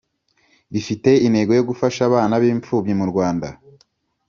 rifite 0.73 1.09
intego 1.27 1.51
yo 1.57 1.63
gufasha 1.69 2.01
abana 2.09 2.33
b 2.41 2.43
impfubyi 2.53 2.93
mu 2.99 3.05
Rwanda 3.11 3.47